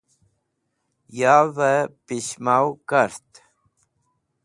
Yavey 1.19 1.81
Pishmaw 2.05 2.67
Kart 2.89 3.29